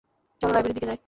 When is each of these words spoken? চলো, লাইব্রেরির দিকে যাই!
চলো, 0.41 0.51
লাইব্রেরির 0.53 0.75
দিকে 0.75 0.87
যাই! 0.87 0.99